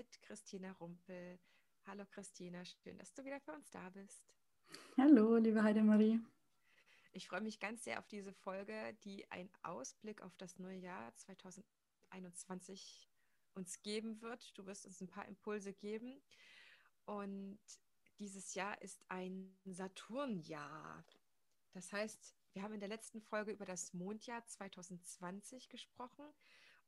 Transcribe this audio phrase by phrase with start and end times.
[0.00, 1.38] mit Christina Rumpel.
[1.84, 4.34] Hallo Christina, schön, dass du wieder für uns da bist.
[4.96, 6.18] Hallo, liebe Heidemarie.
[7.12, 11.14] Ich freue mich ganz sehr auf diese Folge, die einen Ausblick auf das neue Jahr
[11.16, 13.10] 2021
[13.52, 14.56] uns geben wird.
[14.56, 16.22] Du wirst uns ein paar Impulse geben.
[17.04, 17.60] Und
[18.18, 21.04] dieses Jahr ist ein Saturnjahr.
[21.72, 26.24] Das heißt, wir haben in der letzten Folge über das Mondjahr 2020 gesprochen.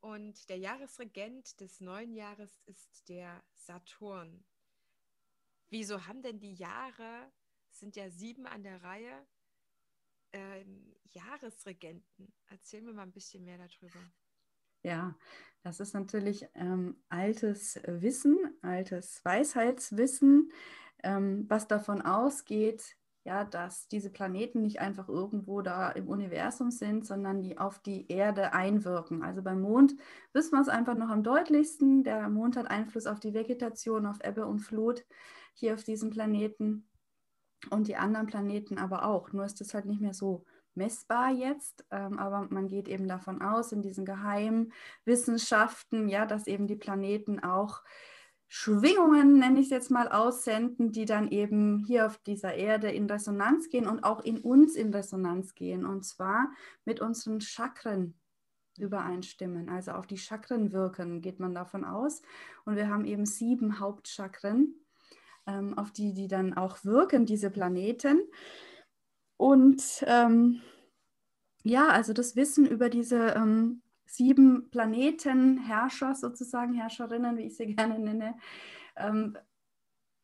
[0.02, 4.44] Und der Jahresregent des neuen Jahres ist der Saturn.
[5.70, 7.30] Wieso haben denn die Jahre,
[7.70, 9.26] sind ja sieben an der Reihe,
[10.32, 12.34] ähm, Jahresregenten?
[12.46, 14.00] Erzähl mir mal ein bisschen mehr darüber.
[14.82, 15.16] Ja,
[15.62, 20.50] das ist natürlich ähm, altes Wissen, altes Weisheitswissen,
[21.04, 27.06] ähm, was davon ausgeht, ja, dass diese Planeten nicht einfach irgendwo da im Universum sind,
[27.06, 29.22] sondern die auf die Erde einwirken.
[29.22, 29.94] Also beim Mond
[30.32, 32.02] wissen wir es einfach noch am deutlichsten.
[32.02, 35.04] Der Mond hat Einfluss auf die Vegetation, auf Ebbe und Flut
[35.54, 36.88] hier auf diesem Planeten
[37.70, 39.32] und die anderen Planeten aber auch.
[39.32, 43.42] Nur ist das halt nicht mehr so messbar jetzt, ähm, aber man geht eben davon
[43.42, 44.72] aus in diesen geheimen
[45.04, 47.82] Wissenschaften, ja, dass eben die Planeten auch
[48.54, 53.06] Schwingungen, nenne ich es jetzt mal, aussenden, die dann eben hier auf dieser Erde in
[53.08, 55.86] Resonanz gehen und auch in uns in Resonanz gehen.
[55.86, 56.50] Und zwar
[56.84, 58.14] mit unseren Chakren
[58.76, 59.70] übereinstimmen.
[59.70, 62.20] Also auf die Chakren wirken, geht man davon aus.
[62.66, 64.74] Und wir haben eben sieben Hauptchakren,
[65.46, 68.20] ähm, auf die die dann auch wirken, diese Planeten.
[69.38, 70.60] Und ähm,
[71.62, 73.80] ja, also das Wissen über diese ähm,
[74.12, 78.36] sieben Planetenherrscher sozusagen, Herrscherinnen, wie ich sie gerne nenne,
[78.96, 79.36] ähm,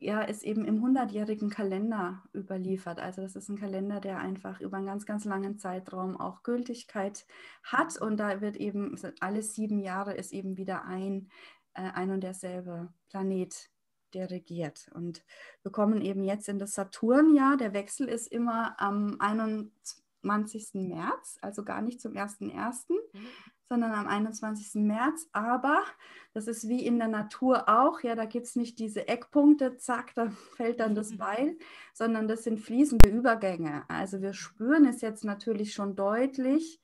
[0.01, 2.99] ja, ist eben im 100-jährigen Kalender überliefert.
[2.99, 7.25] Also das ist ein Kalender, der einfach über einen ganz, ganz langen Zeitraum auch Gültigkeit
[7.63, 7.99] hat.
[7.99, 11.29] Und da wird eben, alle sieben Jahre ist eben wieder ein,
[11.73, 13.71] äh, ein und derselbe Planet,
[14.13, 14.89] der regiert.
[14.93, 15.25] Und
[15.63, 17.57] wir kommen eben jetzt in das Saturnjahr.
[17.57, 20.87] Der Wechsel ist immer am 21.
[20.87, 22.85] März, also gar nicht zum 1.1.
[22.87, 23.19] Mhm
[23.69, 24.81] sondern am 21.
[24.81, 25.29] März.
[25.31, 25.85] Aber
[26.33, 30.13] das ist wie in der Natur auch, ja, da gibt es nicht diese Eckpunkte, zack,
[30.15, 31.57] da fällt dann das Beil,
[31.93, 33.85] sondern das sind fließende Übergänge.
[33.87, 36.81] Also wir spüren es jetzt natürlich schon deutlich,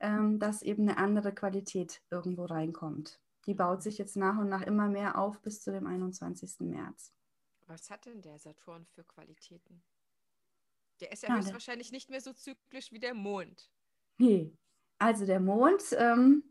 [0.00, 3.20] ähm, dass eben eine andere Qualität irgendwo reinkommt.
[3.46, 6.60] Die baut sich jetzt nach und nach immer mehr auf bis zu dem 21.
[6.60, 7.12] März.
[7.66, 9.82] Was hat denn der Saturn für Qualitäten?
[11.00, 13.70] Der ist ja, ja höchstwahrscheinlich nicht mehr so zyklisch wie der Mond.
[14.18, 14.52] Nee,
[15.00, 16.44] also der Mond, ähm,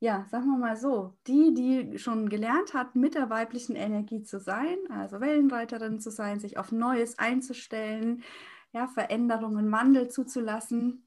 [0.00, 4.38] ja, sagen wir mal so, die, die schon gelernt hat, mit der weiblichen Energie zu
[4.38, 8.22] sein, also Wellenreiterin zu sein, sich auf Neues einzustellen,
[8.72, 11.06] ja, Veränderungen, Wandel zuzulassen,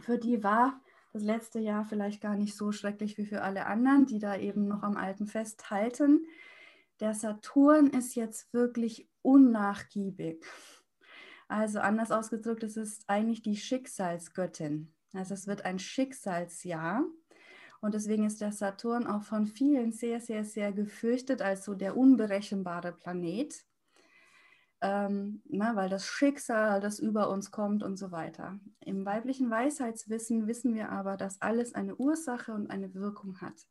[0.00, 0.80] für die war
[1.12, 4.66] das letzte Jahr vielleicht gar nicht so schrecklich wie für alle anderen, die da eben
[4.66, 6.26] noch am Alten festhalten.
[6.98, 10.44] Der Saturn ist jetzt wirklich unnachgiebig.
[11.46, 14.93] Also anders ausgedrückt, es ist eigentlich die Schicksalsgöttin.
[15.14, 17.04] Also es wird ein Schicksalsjahr.
[17.80, 21.96] Und deswegen ist der Saturn auch von vielen sehr, sehr, sehr gefürchtet als so der
[21.96, 23.54] unberechenbare Planet,
[24.80, 28.58] ähm, na, weil das Schicksal, das über uns kommt und so weiter.
[28.80, 33.66] Im weiblichen Weisheitswissen wissen wir aber, dass alles eine Ursache und eine Wirkung hat.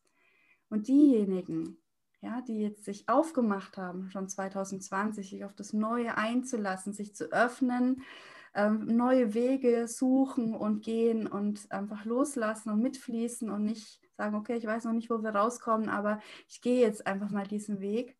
[0.69, 1.77] Und diejenigen,
[2.21, 7.31] ja, die jetzt sich aufgemacht haben, schon 2020, sich auf das Neue einzulassen, sich zu
[7.31, 8.01] öffnen,
[8.55, 14.57] ähm, neue Wege suchen und gehen und einfach loslassen und mitfließen und nicht sagen, okay,
[14.57, 18.17] ich weiß noch nicht, wo wir rauskommen, aber ich gehe jetzt einfach mal diesen Weg.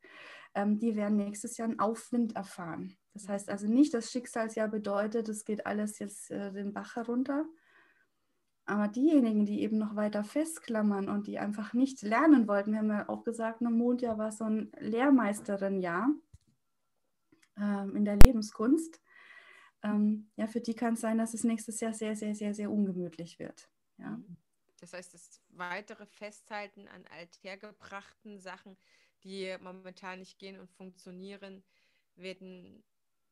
[0.56, 2.98] Ähm, die werden nächstes Jahr einen Aufwind erfahren.
[3.14, 7.46] Das heißt also nicht, dass Schicksalsjahr bedeutet, es geht alles jetzt äh, den Bach herunter.
[8.66, 12.90] Aber diejenigen, die eben noch weiter festklammern und die einfach nicht lernen wollten, wir haben
[12.90, 16.10] ja auch gesagt, ein Mondjahr war so ein Lehrmeisterin-Jahr
[17.60, 19.02] ähm, in der Lebenskunst
[19.84, 22.72] ähm, ja, für die kann es sein, dass es nächstes Jahr sehr, sehr, sehr, sehr
[22.72, 23.70] ungemütlich wird.
[23.98, 24.12] Ja.
[24.12, 24.38] Mhm.
[24.80, 28.78] Das heißt, das weitere Festhalten an althergebrachten Sachen,
[29.24, 31.64] die momentan nicht gehen und funktionieren,
[32.16, 32.84] werden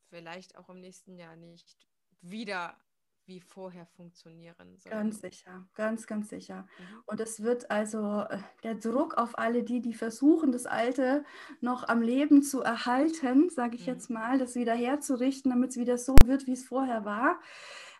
[0.10, 1.88] vielleicht auch im nächsten Jahr nicht
[2.22, 2.78] wieder
[3.26, 4.78] wie vorher funktionieren.
[4.90, 6.68] Ganz sicher, ganz, ganz sicher.
[6.80, 7.04] Mhm.
[7.06, 11.24] Und es wird also äh, der Druck auf alle die, die versuchen, das Alte
[11.60, 13.94] noch am Leben zu erhalten, sage ich mhm.
[13.94, 17.40] jetzt mal, das wieder herzurichten, damit es wieder so wird, wie es vorher war.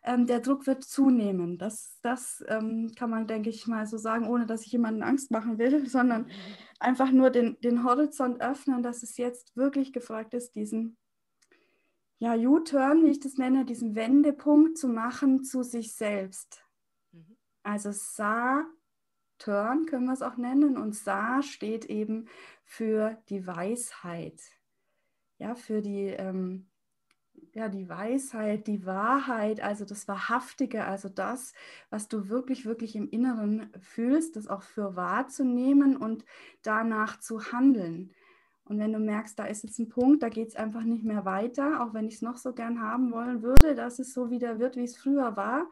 [0.04, 1.60] Ähm, der Druck wird zunehmen.
[1.60, 5.30] Das, das ähm, kann man, denke ich mal, so sagen, ohne dass ich jemanden Angst
[5.30, 6.32] machen will, sondern mhm.
[6.80, 10.98] einfach nur den, den Horizont öffnen, dass es jetzt wirklich gefragt ist, diesen
[12.22, 16.64] ja, U-Turn, wie ich das nenne, diesen Wendepunkt zu machen zu sich selbst.
[17.12, 17.36] Mhm.
[17.64, 22.28] Also Sa-Turn können wir es auch nennen und Sa steht eben
[22.64, 24.40] für die Weisheit.
[25.40, 26.70] Ja, für die, ähm,
[27.54, 31.54] ja, die Weisheit, die Wahrheit, also das Wahrhaftige, also das,
[31.90, 36.24] was du wirklich, wirklich im Inneren fühlst, das auch für wahrzunehmen und
[36.62, 38.14] danach zu handeln.
[38.66, 41.26] Und wenn du merkst, da ist jetzt ein Punkt, da geht es einfach nicht mehr
[41.26, 44.60] weiter, auch wenn ich es noch so gern haben wollen würde, dass es so wieder
[44.60, 45.68] wird, wie es früher war,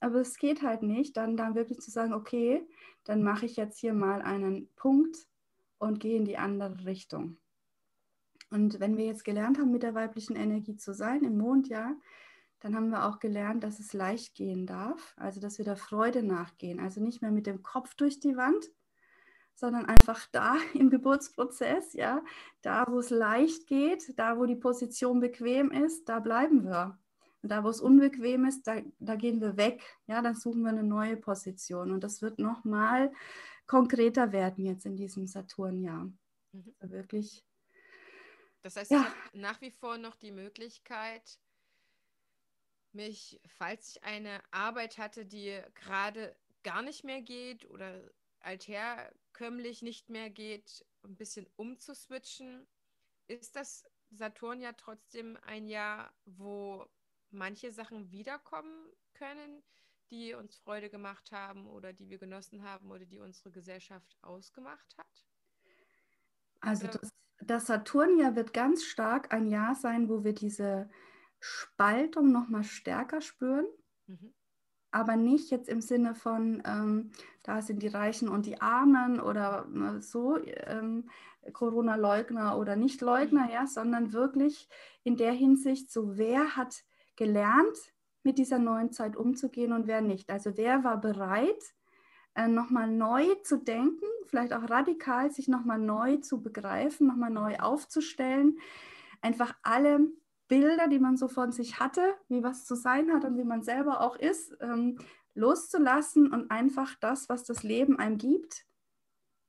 [0.00, 2.66] aber es geht halt nicht, dann, dann wirklich zu sagen, okay,
[3.04, 5.26] dann mache ich jetzt hier mal einen Punkt
[5.78, 7.38] und gehe in die andere Richtung.
[8.50, 11.96] Und wenn wir jetzt gelernt haben, mit der weiblichen Energie zu sein im Mondjahr,
[12.60, 16.22] dann haben wir auch gelernt, dass es leicht gehen darf, also dass wir der Freude
[16.22, 18.70] nachgehen, also nicht mehr mit dem Kopf durch die Wand,
[19.58, 22.22] sondern einfach da im Geburtsprozess, ja,
[22.62, 26.98] da, wo es leicht geht, da, wo die Position bequem ist, da bleiben wir.
[27.42, 30.70] Und da, wo es unbequem ist, da, da gehen wir weg, ja, dann suchen wir
[30.70, 31.92] eine neue Position.
[31.92, 33.12] Und das wird nochmal
[33.66, 36.04] konkreter werden jetzt in diesem Saturnjahr.
[36.52, 36.74] Mhm.
[36.80, 37.44] Also wirklich.
[38.62, 39.00] Das heißt, ja.
[39.00, 41.38] ich habe nach wie vor noch die Möglichkeit,
[42.92, 46.34] mich, falls ich eine Arbeit hatte, die gerade
[46.64, 48.02] gar nicht mehr geht oder
[48.40, 52.66] alther herkömmlich nicht mehr geht, ein bisschen umzuswitchen.
[53.26, 56.86] Ist das Saturn ja trotzdem ein Jahr, wo
[57.30, 59.62] manche Sachen wiederkommen können,
[60.10, 64.96] die uns Freude gemacht haben oder die wir genossen haben oder die unsere Gesellschaft ausgemacht
[64.96, 65.26] hat?
[66.60, 70.90] Also das, das Saturnjahr wird ganz stark ein Jahr sein, wo wir diese
[71.38, 73.66] Spaltung noch mal stärker spüren.
[74.06, 74.34] Mhm
[74.90, 77.10] aber nicht jetzt im Sinne von, ähm,
[77.42, 81.08] da sind die Reichen und die Armen oder äh, so, ähm,
[81.52, 83.50] Corona-Leugner oder Nicht-Leugner, mhm.
[83.50, 84.68] ja, sondern wirklich
[85.04, 86.84] in der Hinsicht, so wer hat
[87.16, 87.76] gelernt,
[88.22, 90.30] mit dieser neuen Zeit umzugehen und wer nicht.
[90.30, 91.74] Also wer war bereit,
[92.34, 97.56] äh, nochmal neu zu denken, vielleicht auch radikal sich nochmal neu zu begreifen, nochmal neu
[97.58, 98.58] aufzustellen,
[99.22, 100.00] einfach alle
[100.48, 103.62] Bilder, die man so von sich hatte, wie was zu sein hat und wie man
[103.62, 104.98] selber auch ist, ähm,
[105.34, 108.66] loszulassen und einfach das, was das Leben einem gibt,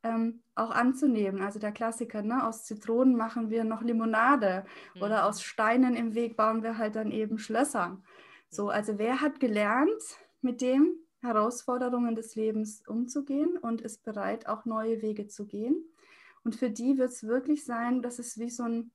[0.03, 1.41] ähm, auch anzunehmen.
[1.41, 2.45] Also der Klassiker, ne?
[2.45, 4.65] aus Zitronen machen wir noch Limonade
[4.95, 5.01] mhm.
[5.01, 8.01] oder aus Steinen im Weg bauen wir halt dann eben Schlösser.
[8.49, 10.01] So, also wer hat gelernt,
[10.41, 15.83] mit den Herausforderungen des Lebens umzugehen und ist bereit, auch neue Wege zu gehen?
[16.43, 18.91] Und für die wird es wirklich sein, dass es wie so ein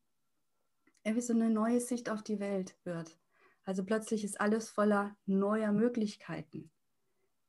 [1.05, 3.19] wie so eine neue Sicht auf die Welt wird.
[3.65, 6.71] Also plötzlich ist alles voller neuer Möglichkeiten.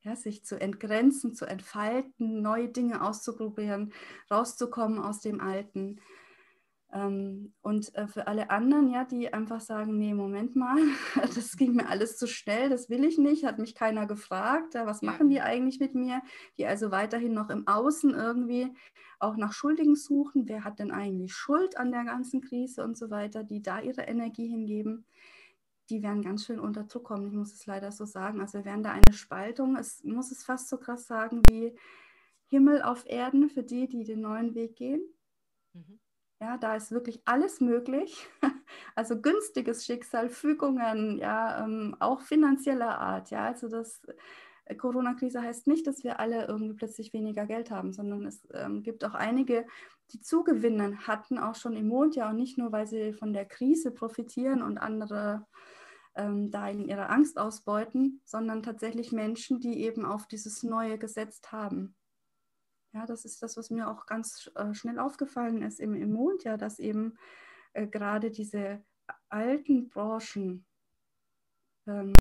[0.01, 3.93] Ja, sich zu entgrenzen, zu entfalten, neue Dinge auszuprobieren,
[4.29, 5.99] rauszukommen aus dem Alten.
[6.93, 10.77] Ähm, und äh, für alle anderen, ja, die einfach sagen, nee, Moment mal,
[11.35, 15.01] das ging mir alles zu schnell, das will ich nicht, hat mich keiner gefragt, was
[15.01, 16.21] machen die eigentlich mit mir,
[16.57, 18.73] die also weiterhin noch im Außen irgendwie
[19.19, 23.09] auch nach Schuldigen suchen, wer hat denn eigentlich Schuld an der ganzen Krise und so
[23.09, 25.05] weiter, die da ihre Energie hingeben,
[25.89, 27.27] die werden ganz schön unter Druck kommen.
[27.27, 28.41] Ich muss es leider so sagen.
[28.41, 31.75] Also wir werden da eine Spaltung, es muss es fast so krass sagen wie
[32.47, 35.01] Himmel auf Erden für die, die den neuen Weg gehen.
[35.73, 35.99] Mhm.
[36.41, 38.27] Ja, da ist wirklich alles möglich.
[38.95, 43.29] Also günstiges Schicksal, Fügungen, ja, ähm, auch finanzieller Art.
[43.29, 44.01] Ja, also das
[44.77, 49.05] Corona-Krise heißt nicht, dass wir alle irgendwie plötzlich weniger Geld haben, sondern es ähm, gibt
[49.05, 49.65] auch einige,
[50.11, 53.91] die zugewinnen hatten, auch schon im Mondjahr und nicht nur, weil sie von der Krise
[53.91, 55.45] profitieren und andere
[56.15, 61.51] ähm, da in ihrer Angst ausbeuten, sondern tatsächlich Menschen, die eben auf dieses Neue gesetzt
[61.51, 61.95] haben.
[62.95, 66.57] Ja, das ist das, was mir auch ganz äh, schnell aufgefallen ist im, im Mondjahr,
[66.57, 67.17] dass eben
[67.73, 68.85] äh, gerade diese
[69.27, 70.65] alten Branchen
[71.87, 72.13] ähm,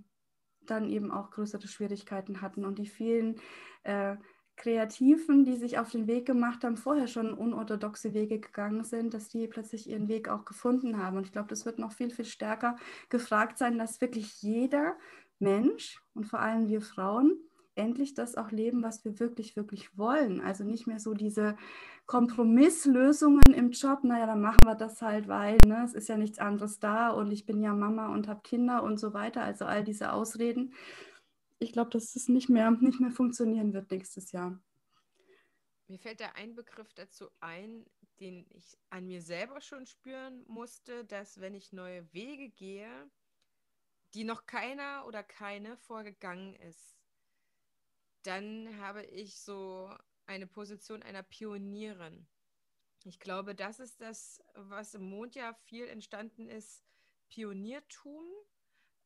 [0.62, 3.40] dann eben auch größere Schwierigkeiten hatten und die vielen
[3.84, 4.16] äh,
[4.56, 9.28] Kreativen, die sich auf den Weg gemacht haben, vorher schon unorthodoxe Wege gegangen sind, dass
[9.28, 11.16] die plötzlich ihren Weg auch gefunden haben.
[11.18, 12.76] Und ich glaube, das wird noch viel, viel stärker
[13.10, 14.96] gefragt sein, dass wirklich jeder
[15.38, 17.38] Mensch und vor allem wir Frauen
[17.76, 20.40] endlich das auch leben, was wir wirklich, wirklich wollen.
[20.40, 21.56] Also nicht mehr so diese
[22.06, 26.38] Kompromisslösungen im Job, naja, dann machen wir das halt, weil ne, es ist ja nichts
[26.38, 29.42] anderes da und ich bin ja Mama und habe Kinder und so weiter.
[29.42, 30.74] Also all diese Ausreden.
[31.58, 34.58] Ich glaube, dass das nicht mehr, nicht mehr funktionieren wird nächstes Jahr.
[35.88, 37.84] Mir fällt da ein Begriff dazu ein,
[38.20, 43.10] den ich an mir selber schon spüren musste, dass wenn ich neue Wege gehe,
[44.14, 46.93] die noch keiner oder keine vorgegangen ist,
[48.26, 49.94] dann habe ich so
[50.26, 52.26] eine Position einer Pionierin.
[53.04, 56.82] Ich glaube, das ist das, was im Mondjahr viel entstanden ist,
[57.28, 58.24] Pioniertum,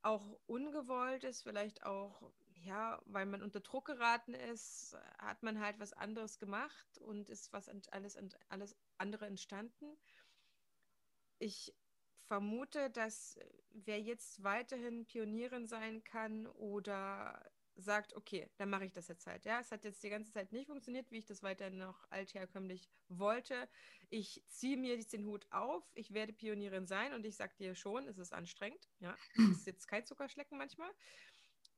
[0.03, 5.81] auch ungewollt ist, vielleicht auch, ja, weil man unter Druck geraten ist, hat man halt
[5.81, 8.17] was anderes gemacht und ist was alles,
[8.49, 9.99] alles andere entstanden.
[11.41, 11.75] Ich
[12.27, 13.39] vermute, dass
[13.71, 19.45] wer jetzt weiterhin Pionierin sein kann oder sagt, okay, dann mache ich das jetzt halt.
[19.45, 22.91] Ja, es hat jetzt die ganze Zeit nicht funktioniert, wie ich das weiterhin noch altherkömmlich
[23.09, 23.69] wollte.
[24.11, 28.09] Ich ziehe mir den Hut auf, ich werde Pionierin sein und ich sage dir schon,
[28.09, 28.89] es ist anstrengend.
[28.99, 29.17] Ja,
[29.53, 30.91] es ist jetzt kein Zuckerschlecken manchmal.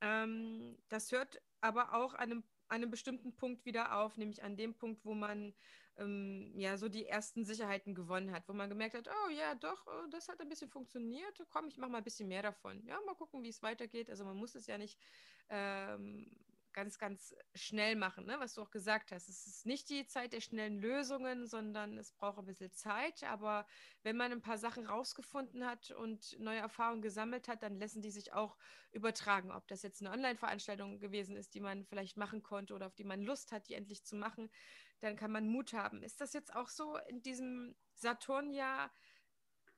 [0.01, 4.73] Ähm, das hört aber auch an einem, einem bestimmten Punkt wieder auf, nämlich an dem
[4.73, 5.53] Punkt, wo man
[5.97, 9.85] ähm, ja so die ersten Sicherheiten gewonnen hat, wo man gemerkt hat, oh ja, doch,
[9.87, 12.83] oh, das hat ein bisschen funktioniert, komm, ich mache mal ein bisschen mehr davon.
[12.85, 14.09] Ja, mal gucken, wie es weitergeht.
[14.09, 14.99] Also man muss es ja nicht
[15.49, 16.25] ähm,
[16.73, 18.35] ganz, ganz schnell machen, ne?
[18.39, 19.29] was du auch gesagt hast.
[19.29, 23.23] Es ist nicht die Zeit der schnellen Lösungen, sondern es braucht ein bisschen Zeit.
[23.23, 23.65] Aber
[24.03, 28.11] wenn man ein paar Sachen rausgefunden hat und neue Erfahrungen gesammelt hat, dann lassen die
[28.11, 28.57] sich auch
[28.91, 29.51] übertragen.
[29.51, 33.03] Ob das jetzt eine Online-Veranstaltung gewesen ist, die man vielleicht machen konnte oder auf die
[33.03, 34.49] man Lust hat, die endlich zu machen,
[34.99, 36.03] dann kann man Mut haben.
[36.03, 38.91] Ist das jetzt auch so in diesem Saturnjahr?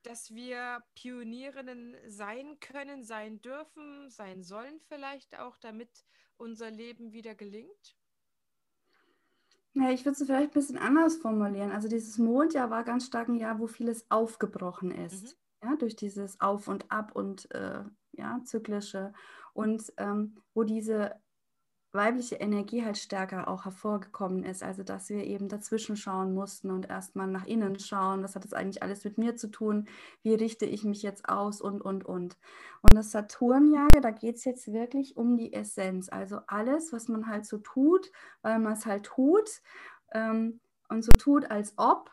[0.03, 6.03] dass wir Pionierinnen sein können, sein dürfen, sein sollen vielleicht auch, damit
[6.37, 7.97] unser Leben wieder gelingt?
[9.75, 11.71] Ja, ich würde es vielleicht ein bisschen anders formulieren.
[11.71, 15.35] Also dieses Mondjahr war ganz stark ein Jahr, wo vieles aufgebrochen ist.
[15.61, 15.69] Mhm.
[15.69, 19.13] Ja, durch dieses Auf und Ab und äh, ja, zyklische.
[19.53, 21.15] Und ähm, wo diese
[21.93, 24.63] weibliche Energie halt stärker auch hervorgekommen ist.
[24.63, 28.53] Also dass wir eben dazwischen schauen mussten und erstmal nach innen schauen, was hat das
[28.53, 29.87] eigentlich alles mit mir zu tun,
[30.23, 32.37] wie richte ich mich jetzt aus und, und, und.
[32.81, 36.09] Und das Saturnjahr, da geht es jetzt wirklich um die Essenz.
[36.09, 39.61] Also alles, was man halt so tut, weil man es halt tut
[40.13, 40.59] ähm,
[40.89, 42.09] und so tut, als ob.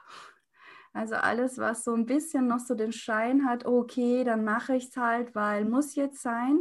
[0.93, 4.89] Also alles, was so ein bisschen noch so den Schein hat, okay, dann mache ich
[4.89, 6.61] es halt, weil muss jetzt sein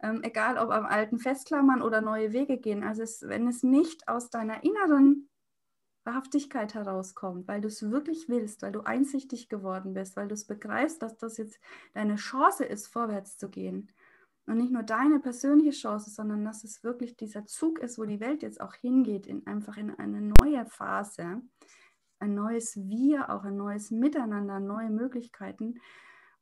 [0.00, 2.84] ähm, egal ob am alten festklammern oder neue Wege gehen.
[2.84, 5.28] Also es, wenn es nicht aus deiner inneren
[6.04, 10.46] Wahrhaftigkeit herauskommt, weil du es wirklich willst, weil du einsichtig geworden bist, weil du es
[10.46, 11.58] begreifst, dass das jetzt
[11.94, 13.90] deine Chance ist, vorwärts zu gehen.
[14.46, 18.20] Und nicht nur deine persönliche Chance, sondern dass es wirklich dieser Zug ist, wo die
[18.20, 21.42] Welt jetzt auch hingeht, in einfach in eine neue Phase,
[22.20, 25.80] ein neues Wir, auch ein neues Miteinander, neue Möglichkeiten.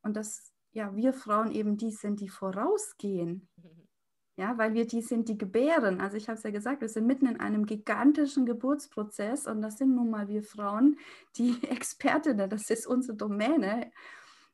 [0.03, 3.49] Und das ja, wir Frauen eben die sind, die vorausgehen.
[4.37, 6.01] Ja, weil wir die sind, die gebären.
[6.01, 9.79] Also ich habe es ja gesagt, wir sind mitten in einem gigantischen Geburtsprozess und das
[9.79, 10.99] sind nun mal wir Frauen,
[11.37, 13.93] die Expertinnen, das ist unsere Domäne.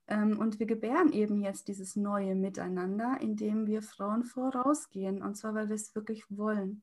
[0.07, 5.23] Ähm, und wir gebären eben jetzt dieses neue Miteinander, indem wir Frauen vorausgehen.
[5.23, 6.83] Und zwar, weil wir es wirklich wollen.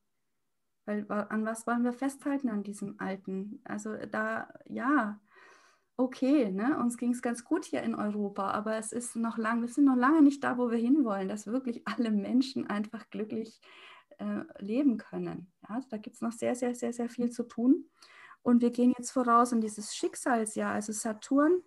[0.86, 3.62] Weil an was wollen wir festhalten an diesem Alten?
[3.64, 5.20] Also da, ja,
[5.98, 6.78] okay, ne?
[6.80, 9.86] uns ging es ganz gut hier in Europa, aber es ist noch lang, wir sind
[9.86, 13.60] noch lange nicht da, wo wir hinwollen, dass wirklich alle Menschen einfach glücklich
[14.20, 15.52] äh, leben können.
[15.68, 15.82] Ja?
[15.90, 17.90] Da gibt es noch sehr, sehr, sehr, sehr viel zu tun.
[18.44, 21.62] Und wir gehen jetzt voraus in dieses Schicksalsjahr, also Saturn.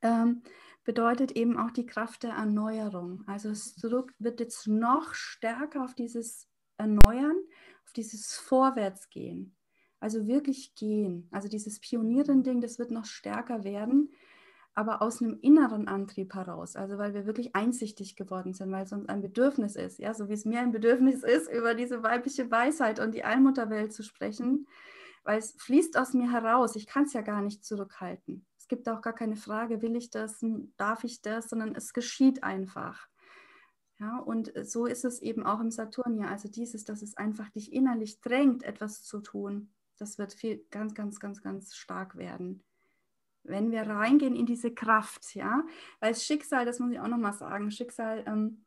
[0.00, 0.42] Ähm,
[0.84, 3.24] bedeutet eben auch die Kraft der Erneuerung.
[3.26, 7.36] Also es wird jetzt noch stärker auf dieses Erneuern,
[7.84, 9.53] auf dieses Vorwärtsgehen.
[10.04, 11.28] Also wirklich gehen.
[11.30, 14.12] Also dieses Pionieren-Ding, das wird noch stärker werden,
[14.74, 16.76] aber aus einem inneren Antrieb heraus.
[16.76, 19.98] Also weil wir wirklich einsichtig geworden sind, weil es uns ein Bedürfnis ist.
[19.98, 23.94] Ja, so wie es mir ein Bedürfnis ist, über diese weibliche Weisheit und die Allmutterwelt
[23.94, 24.66] zu sprechen,
[25.22, 26.76] weil es fließt aus mir heraus.
[26.76, 28.44] Ich kann es ja gar nicht zurückhalten.
[28.58, 30.44] Es gibt auch gar keine Frage, will ich das,
[30.76, 33.08] darf ich das, sondern es geschieht einfach.
[33.98, 36.26] Ja, und so ist es eben auch im Saturn ja.
[36.26, 39.70] Also dieses, dass es einfach dich innerlich drängt, etwas zu tun.
[39.98, 42.62] Das wird viel, ganz, ganz, ganz, ganz stark werden.
[43.42, 45.64] Wenn wir reingehen in diese Kraft, ja,
[46.00, 48.64] weil Schicksal, das muss ich auch nochmal sagen, Schicksal ähm,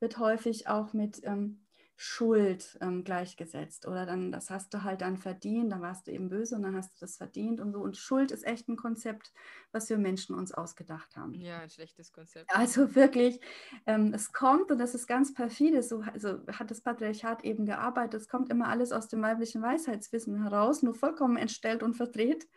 [0.00, 1.63] wird häufig auch mit ähm,
[1.96, 3.86] Schuld ähm, gleichgesetzt.
[3.86, 6.74] Oder dann, das hast du halt dann verdient, dann warst du eben böse und dann
[6.74, 7.80] hast du das verdient und so.
[7.80, 9.32] Und Schuld ist echt ein Konzept,
[9.70, 11.34] was wir Menschen uns ausgedacht haben.
[11.34, 12.50] Ja, ein schlechtes Konzept.
[12.52, 13.40] Also wirklich,
[13.86, 18.20] ähm, es kommt, und das ist ganz perfide, so also hat das Patriarchat eben gearbeitet,
[18.20, 22.48] es kommt immer alles aus dem weiblichen Weisheitswissen heraus, nur vollkommen entstellt und verdreht.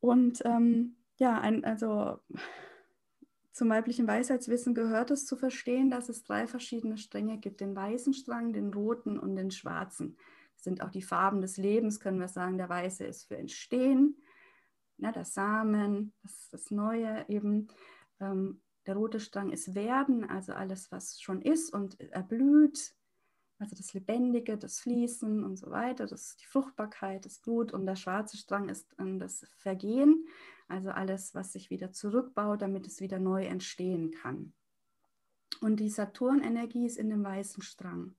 [0.00, 2.18] Und ähm, ja, ein, also
[3.54, 8.12] zum weiblichen Weisheitswissen gehört es zu verstehen, dass es drei verschiedene Stränge gibt, den weißen
[8.12, 10.16] Strang, den roten und den schwarzen.
[10.54, 12.58] Das sind auch die Farben des Lebens, können wir sagen.
[12.58, 14.20] Der weiße ist für Entstehen,
[14.96, 17.68] ne, das Samen, das, das Neue eben.
[18.18, 22.96] Ähm, der rote Strang ist Werden, also alles, was schon ist und erblüht,
[23.60, 27.96] also das Lebendige, das Fließen und so weiter, das die Fruchtbarkeit, das Blut und der
[27.96, 30.26] schwarze Strang ist ähm, das Vergehen,
[30.68, 34.52] also alles, was sich wieder zurückbaut, damit es wieder neu entstehen kann.
[35.60, 38.14] Und die Saturnenergie ist in dem weißen Strang.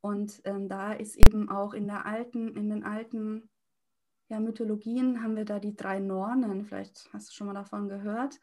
[0.00, 3.50] Und ähm, da ist eben auch in der alten, in den alten
[4.28, 8.38] ja, Mythologien haben wir da die drei Nornen, vielleicht hast du schon mal davon gehört.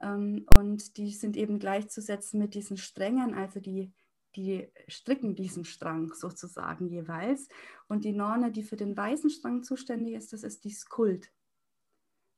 [0.00, 3.92] Ähm, und die sind eben gleichzusetzen mit diesen Strängen, also die
[4.36, 7.48] die stricken diesen Strang sozusagen jeweils.
[7.88, 11.32] Und die Norne, die für den weißen Strang zuständig ist, das ist die Skult.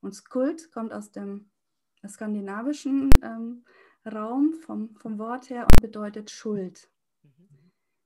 [0.00, 1.50] Und Skult kommt aus dem
[2.06, 3.64] skandinavischen ähm,
[4.06, 6.90] Raum vom, vom Wort her und bedeutet Schuld.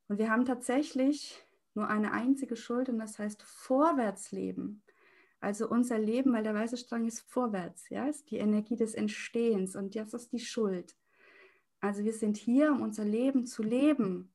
[0.09, 1.45] Und wir haben tatsächlich
[1.75, 4.83] nur eine einzige Schuld und das heißt Vorwärtsleben.
[5.41, 9.75] Also unser Leben, weil der weiße Strang ist vorwärts, ja, ist die Energie des Entstehens
[9.75, 10.95] und das ist die Schuld.
[11.81, 14.33] Also wir sind hier, um unser Leben zu leben,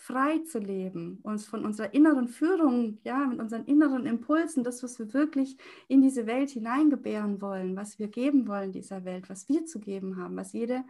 [0.00, 4.98] frei zu leben, uns von unserer inneren Führung, ja, mit unseren inneren Impulsen, das, was
[4.98, 9.66] wir wirklich in diese Welt hineingebären wollen, was wir geben wollen dieser Welt, was wir
[9.66, 10.84] zu geben haben, was jede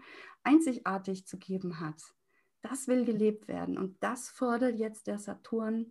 [0.45, 2.01] einzigartig zu geben hat.
[2.63, 5.91] Das will gelebt werden und das fordert jetzt der Saturn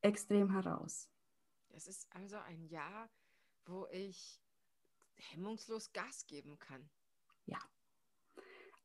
[0.00, 1.10] extrem heraus.
[1.70, 3.10] Es ist also ein Jahr,
[3.66, 4.40] wo ich
[5.16, 6.88] hemmungslos Gas geben kann.
[7.46, 7.58] Ja,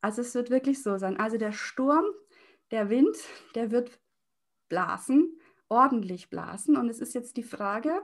[0.04, 1.16] also es wird wirklich so sein.
[1.18, 2.04] Also der Sturm,
[2.74, 3.16] der Wind,
[3.54, 4.02] der wird
[4.68, 5.40] blasen,
[5.70, 6.76] ordentlich blasen.
[6.76, 8.02] Und es ist jetzt die Frage,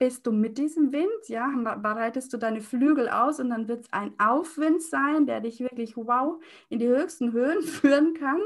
[0.00, 1.28] bist du mit diesem Wind?
[1.28, 5.60] Ja, bereitest du deine Flügel aus und dann wird es ein Aufwind sein, der dich
[5.60, 8.40] wirklich wow in die höchsten Höhen führen kann.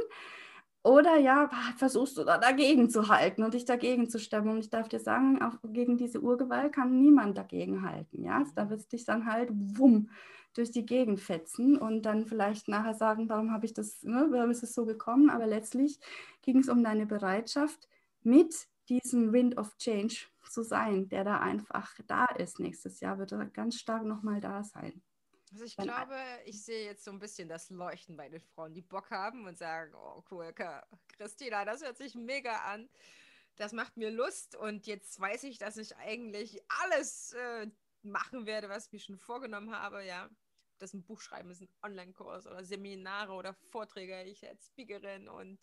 [0.84, 4.50] Oder ja, versuchst du da dagegen zu halten und dich dagegen zu stemmen.
[4.50, 8.22] Und ich darf dir sagen, auch gegen diese Urgewalt kann niemand dagegen halten.
[8.22, 10.10] Ja, da wird es dich dann halt wumm
[10.58, 14.50] durch die Gegend fetzen und dann vielleicht nachher sagen, warum habe ich das, ne, warum
[14.50, 15.30] ist es so gekommen?
[15.30, 16.00] Aber letztlich
[16.42, 17.88] ging es um deine Bereitschaft,
[18.22, 22.58] mit diesem Wind of Change zu sein, der da einfach da ist.
[22.58, 25.00] Nächstes Jahr wird er ganz stark nochmal da sein.
[25.52, 28.82] Also ich glaube, ich sehe jetzt so ein bisschen das Leuchten bei den Frauen, die
[28.82, 30.52] Bock haben und sagen, oh cool,
[31.16, 32.88] Christina, das hört sich mega an.
[33.56, 37.68] Das macht mir Lust und jetzt weiß ich, dass ich eigentlich alles äh,
[38.02, 40.28] machen werde, was ich mir schon vorgenommen habe, ja.
[40.78, 44.24] Das ein Buch schreiben ist, ein Online-Kurs oder Seminare oder Vorträge.
[44.24, 45.58] Ich als Speakerin und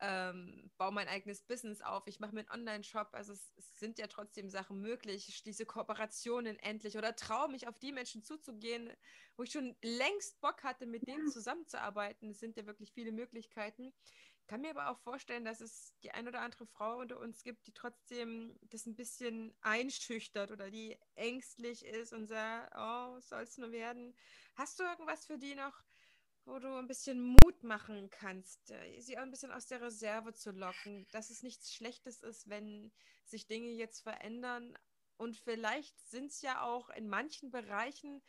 [0.00, 2.06] ähm, baue mein eigenes Business auf.
[2.06, 3.10] Ich mache mir einen Online-Shop.
[3.12, 5.28] Also es, es, sind ja trotzdem Sachen möglich.
[5.28, 8.90] Ich schließe Kooperationen endlich oder traue mich auf die Menschen zuzugehen,
[9.36, 12.30] wo ich schon längst Bock hatte, mit denen zusammenzuarbeiten.
[12.30, 13.92] Es sind ja wirklich viele Möglichkeiten
[14.52, 17.66] kann mir aber auch vorstellen, dass es die ein oder andere Frau unter uns gibt,
[17.66, 23.56] die trotzdem das ein bisschen einschüchtert oder die ängstlich ist und sagt, oh, soll es
[23.56, 24.14] nur werden.
[24.54, 25.82] Hast du irgendwas für die noch,
[26.44, 30.34] wo du ein bisschen Mut machen kannst, äh, sie auch ein bisschen aus der Reserve
[30.34, 32.92] zu locken, dass es nichts Schlechtes ist, wenn
[33.24, 34.76] sich Dinge jetzt verändern.
[35.16, 38.20] Und vielleicht sind es ja auch in manchen Bereichen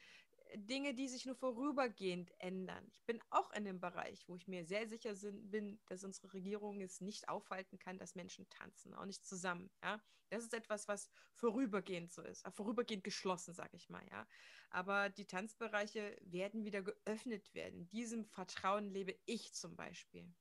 [0.55, 2.85] Dinge, die sich nur vorübergehend ändern.
[2.91, 6.81] Ich bin auch in dem Bereich, wo ich mir sehr sicher bin, dass unsere Regierung
[6.81, 9.71] es nicht aufhalten kann, dass Menschen tanzen, auch nicht zusammen.
[9.81, 10.01] Ja?
[10.29, 14.05] Das ist etwas, was vorübergehend so ist, vorübergehend geschlossen, sage ich mal.
[14.09, 14.27] Ja?
[14.69, 17.81] Aber die Tanzbereiche werden wieder geöffnet werden.
[17.81, 20.33] In diesem Vertrauen lebe ich zum Beispiel.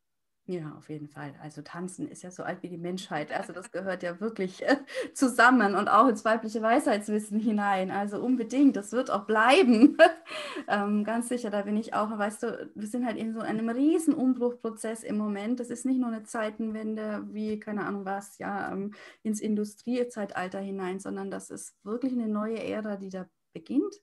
[0.47, 1.33] Ja, auf jeden Fall.
[1.41, 3.31] Also tanzen ist ja so alt wie die Menschheit.
[3.31, 4.77] Also das gehört ja wirklich äh,
[5.15, 7.93] zusammen und auch ins weibliche Weisheitswissen hinein.
[7.93, 9.97] Also unbedingt, das wird auch bleiben.
[10.69, 12.19] ähm, ganz sicher, da bin ich auch.
[12.19, 15.61] Weißt du, wir sind halt in so einem riesen Umbruchprozess im Moment.
[15.61, 20.99] Das ist nicht nur eine Zeitenwende wie, keine Ahnung was, ja, ähm, ins Industriezeitalter hinein,
[20.99, 23.95] sondern das ist wirklich eine neue Ära, die da beginnt.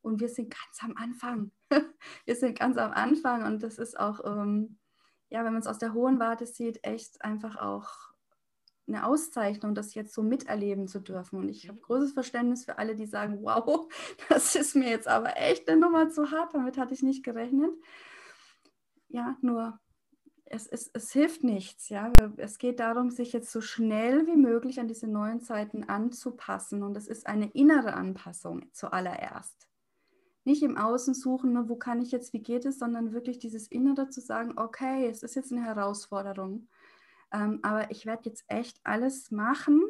[0.00, 1.50] Und wir sind ganz am Anfang.
[2.24, 4.20] wir sind ganz am Anfang und das ist auch...
[4.24, 4.78] Ähm,
[5.30, 8.08] ja, wenn man es aus der hohen Warte sieht, echt einfach auch
[8.86, 11.38] eine Auszeichnung, das jetzt so miterleben zu dürfen.
[11.38, 13.92] Und ich habe großes Verständnis für alle, die sagen, wow,
[14.28, 17.70] das ist mir jetzt aber echt eine Nummer zu hart, damit hatte ich nicht gerechnet.
[19.08, 19.78] Ja, nur
[20.50, 22.12] es, es, es hilft nichts, ja.
[22.36, 26.82] Es geht darum, sich jetzt so schnell wie möglich an diese neuen Zeiten anzupassen.
[26.82, 29.67] Und es ist eine innere Anpassung zuallererst.
[30.48, 33.68] Nicht im Außen suchen, ne, wo kann ich jetzt, wie geht es, sondern wirklich dieses
[33.68, 36.68] Innere zu sagen, okay, es ist jetzt eine Herausforderung.
[37.30, 39.82] Ähm, aber ich werde jetzt echt alles machen,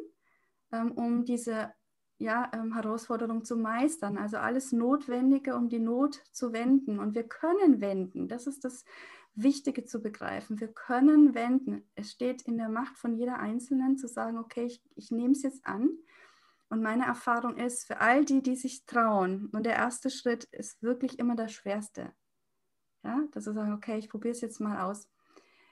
[0.73, 1.71] ähm, um diese
[2.17, 4.17] ja, ähm, Herausforderung zu meistern.
[4.17, 6.99] Also alles Notwendige, um die Not zu wenden.
[6.99, 8.27] Und wir können wenden.
[8.27, 8.83] Das ist das
[9.35, 10.59] Wichtige zu begreifen.
[10.59, 11.89] Wir können wenden.
[11.95, 15.41] Es steht in der Macht von jeder Einzelnen zu sagen, okay, ich, ich nehme es
[15.41, 15.89] jetzt an.
[16.69, 20.81] Und meine Erfahrung ist, für all die, die sich trauen, und der erste Schritt ist
[20.81, 22.13] wirklich immer der schwerste.
[23.03, 25.09] Ja, dass sie sagen, okay, ich probiere es jetzt mal aus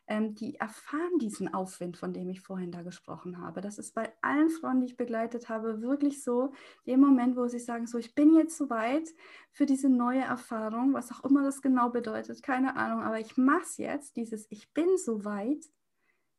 [0.08, 3.62] ähm, die erfahren diesen Aufwind, von dem ich vorhin da gesprochen habe.
[3.62, 6.54] Das ist bei allen Frauen, die ich begleitet habe, wirklich so,
[6.86, 9.10] dem Moment, wo sie sagen, so, ich bin jetzt soweit
[9.52, 13.64] für diese neue Erfahrung, was auch immer das genau bedeutet, keine Ahnung, aber ich mache
[13.64, 15.66] es jetzt, dieses Ich bin soweit,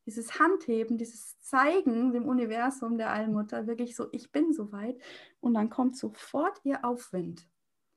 [0.09, 4.99] dieses Handheben, dieses Zeigen dem Universum der Allmutter, wirklich so, ich bin soweit.
[5.41, 7.47] Und dann kommt sofort ihr Aufwind.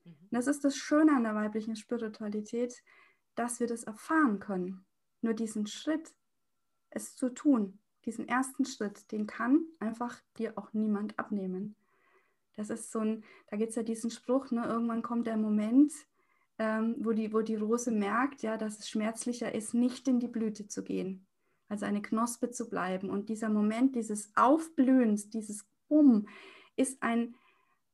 [0.04, 0.28] Mhm.
[0.30, 2.84] Das ist das Schöne an der weiblichen Spiritualität,
[3.36, 4.86] dass wir das erfahren können.
[5.22, 6.14] Nur diesen Schritt,
[6.90, 11.78] es zu tun, diesen ersten Schritt, den kann einfach dir auch niemand abnehmen.
[12.58, 15.94] Das ist so ein, da gibt es ja diesen Spruch, ne, irgendwann kommt der Moment,
[16.60, 20.28] ähm, wo, die, wo die Rose merkt, ja, dass es schmerzlicher ist, nicht in die
[20.28, 21.26] Blüte zu gehen,
[21.72, 23.10] also eine Knospe zu bleiben.
[23.10, 26.28] Und dieser Moment dieses Aufblühens, dieses Um,
[26.76, 27.36] ist ein,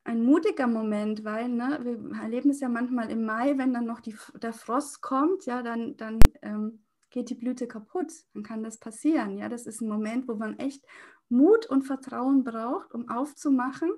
[0.04, 4.00] ein mutiger Moment, weil ne, wir erleben es ja manchmal im Mai, wenn dann noch
[4.00, 8.80] die, der Frost kommt, ja, dann, dann ähm, geht die Blüte kaputt, dann kann das
[8.80, 9.38] passieren.
[9.38, 10.84] Ja, das ist ein Moment, wo man echt
[11.30, 13.92] Mut und Vertrauen braucht, um aufzumachen.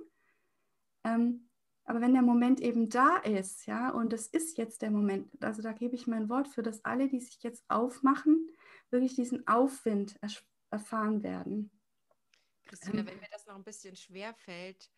[1.05, 1.49] Ähm,
[1.85, 5.61] aber wenn der Moment eben da ist, ja, und es ist jetzt der Moment, also
[5.61, 8.49] da gebe ich mein Wort für, dass alle, die sich jetzt aufmachen,
[8.91, 11.71] wirklich diesen Aufwind erf erfahren werden.
[12.65, 14.91] Christina, ähm, wenn mir das noch ein bisschen schwer fällt,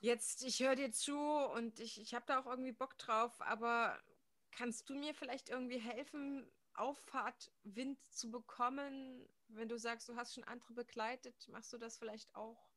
[0.00, 4.02] jetzt, ich höre dir zu und ich, ich habe da auch irgendwie Bock drauf, aber
[4.50, 10.44] kannst du mir vielleicht irgendwie helfen, Auffahrtwind zu bekommen, wenn du sagst, du hast schon
[10.44, 12.73] andere begleitet, machst du das vielleicht auch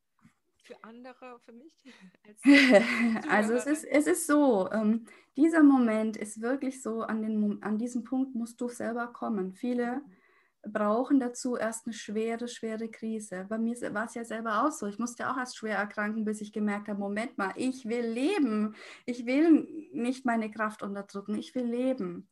[0.68, 1.74] für andere, für mich?
[3.30, 7.78] also es ist, es ist so, ähm, dieser Moment ist wirklich so, an, den, an
[7.78, 9.54] diesem Punkt musst du selber kommen.
[9.54, 10.02] Viele
[10.62, 13.46] brauchen dazu erst eine schwere, schwere Krise.
[13.48, 14.88] Bei mir war es ja selber auch so.
[14.88, 18.76] Ich musste auch erst schwer erkranken, bis ich gemerkt habe, Moment mal, ich will leben.
[19.06, 22.28] Ich will nicht meine Kraft unterdrücken, ich will leben.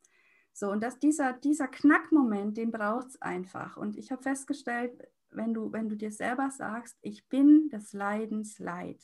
[0.52, 3.78] So, und dass dieser, dieser Knackmoment, den braucht es einfach.
[3.78, 4.92] Und ich habe festgestellt,
[5.36, 9.02] wenn du, wenn du dir selber sagst, ich bin des Leidens Leid.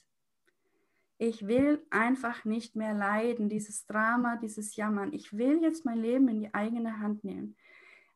[1.18, 5.14] Ich will einfach nicht mehr leiden, dieses Drama, dieses Jammern.
[5.14, 7.56] Ich will jetzt mein Leben in die eigene Hand nehmen.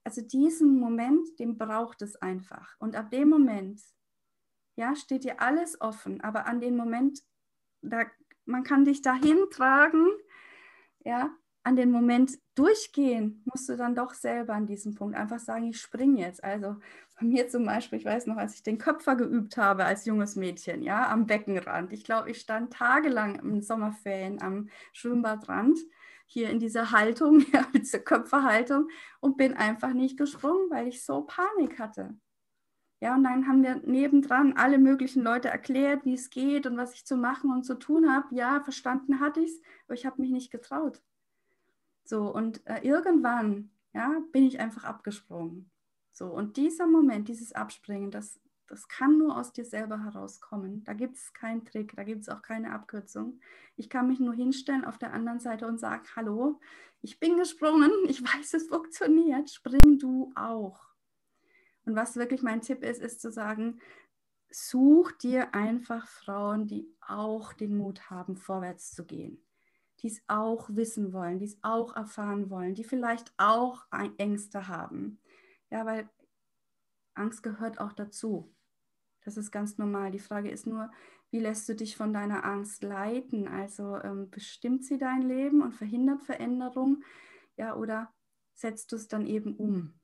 [0.03, 2.75] Also diesen Moment, den braucht es einfach.
[2.79, 3.81] Und ab dem Moment,
[4.75, 6.21] ja, steht dir alles offen.
[6.21, 7.21] Aber an dem Moment,
[7.81, 8.05] da,
[8.45, 10.07] man kann dich dahin tragen,
[11.03, 11.31] ja,
[11.65, 15.81] an den Moment durchgehen, musst du dann doch selber an diesem Punkt einfach sagen, ich
[15.81, 16.43] springe jetzt.
[16.43, 16.75] Also
[17.19, 20.35] bei mir zum Beispiel, ich weiß noch, als ich den Köpfer geübt habe als junges
[20.35, 21.91] Mädchen, ja, am Beckenrand.
[21.91, 25.79] Ich glaube, ich stand tagelang im Sommerferien am Schwimmbadrand,
[26.27, 28.87] hier in dieser Haltung, ja, dieser Köpferhaltung
[29.19, 32.15] und bin einfach nicht gesprungen, weil ich so Panik hatte.
[33.01, 36.93] Ja, und dann haben wir nebendran alle möglichen Leute erklärt, wie es geht und was
[36.93, 38.33] ich zu machen und zu tun habe.
[38.35, 41.01] Ja, verstanden hatte ich es, aber ich habe mich nicht getraut.
[42.05, 45.71] So, und äh, irgendwann, ja, bin ich einfach abgesprungen.
[46.11, 50.83] So, und dieser Moment, dieses Abspringen, das, das kann nur aus dir selber herauskommen.
[50.83, 53.39] Da gibt es keinen Trick, da gibt es auch keine Abkürzung.
[53.75, 56.59] Ich kann mich nur hinstellen auf der anderen Seite und sagen, hallo,
[57.01, 60.93] ich bin gesprungen, ich weiß, es funktioniert, spring du auch.
[61.85, 63.79] Und was wirklich mein Tipp ist, ist zu sagen,
[64.51, 69.44] such dir einfach Frauen, die auch den Mut haben, vorwärts zu gehen
[69.99, 73.85] die es auch wissen wollen, die es auch erfahren wollen, die vielleicht auch
[74.17, 75.19] Ängste haben.
[75.69, 76.09] Ja, weil
[77.13, 78.53] Angst gehört auch dazu.
[79.23, 80.11] Das ist ganz normal.
[80.11, 80.91] Die Frage ist nur,
[81.31, 83.47] wie lässt du dich von deiner Angst leiten?
[83.47, 87.03] Also ähm, bestimmt sie dein Leben und verhindert Veränderung?
[87.57, 88.13] Ja, oder
[88.53, 89.99] setzt du es dann eben um?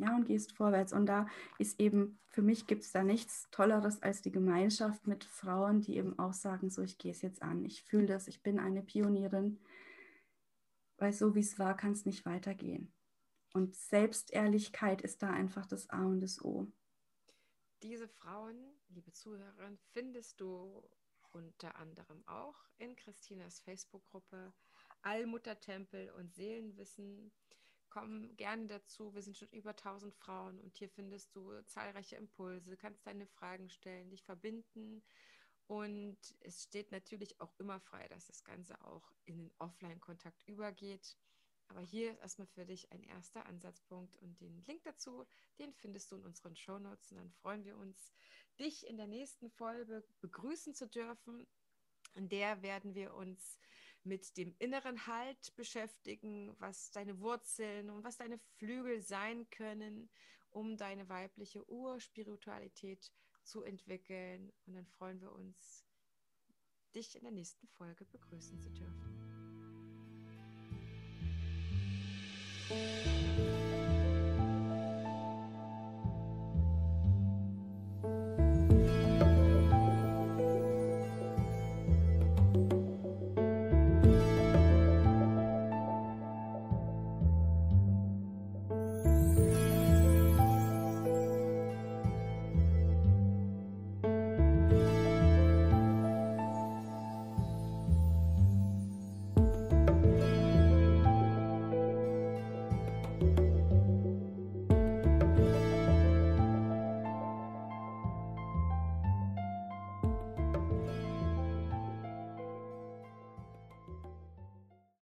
[0.00, 0.92] Ja, und gehst vorwärts.
[0.92, 1.26] Und da
[1.58, 5.96] ist eben, für mich gibt es da nichts Tolleres als die Gemeinschaft mit Frauen, die
[5.96, 8.82] eben auch sagen, so, ich gehe es jetzt an, ich fühle das, ich bin eine
[8.82, 9.58] Pionierin,
[10.96, 12.92] weil so wie es war, kann es nicht weitergehen.
[13.52, 16.66] Und Selbstehrlichkeit ist da einfach das A und das O.
[17.82, 18.56] Diese Frauen,
[18.88, 20.88] liebe Zuhörerin, findest du
[21.32, 24.52] unter anderem auch in Christinas Facebook-Gruppe
[25.02, 27.32] Allmuttertempel und Seelenwissen
[27.90, 29.14] komm gerne dazu.
[29.14, 33.68] Wir sind schon über 1000 Frauen und hier findest du zahlreiche Impulse, kannst deine Fragen
[33.68, 35.02] stellen, dich verbinden.
[35.66, 41.16] Und es steht natürlich auch immer frei, dass das Ganze auch in den Offline-Kontakt übergeht.
[41.68, 45.24] Aber hier ist erstmal für dich ein erster Ansatzpunkt und den Link dazu,
[45.60, 47.12] den findest du in unseren Shownotes.
[47.12, 48.12] Und dann freuen wir uns,
[48.58, 51.46] dich in der nächsten Folge begrüßen zu dürfen.
[52.14, 53.60] In der werden wir uns
[54.04, 60.08] mit dem inneren Halt beschäftigen, was deine Wurzeln und was deine Flügel sein können,
[60.50, 64.52] um deine weibliche Urspiritualität zu entwickeln.
[64.66, 65.84] Und dann freuen wir uns,
[66.94, 69.20] dich in der nächsten Folge begrüßen zu dürfen.